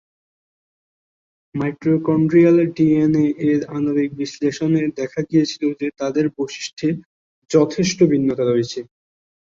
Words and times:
Mitochondrial 1.55 2.57
ডিএনএ-এর 2.75 3.61
আণবিক 3.75 4.09
বিশ্লেষণ-এ 4.19 4.85
দেখা 4.99 5.21
গিয়েছিল 5.29 5.63
যে, 5.79 5.87
তাদের 5.99 6.25
বৈশিষ্ট্যে 6.37 6.87
যথেষ্ট 7.51 7.99
ভিন্নতা 8.11 8.43
রয়েছে। 8.45 8.79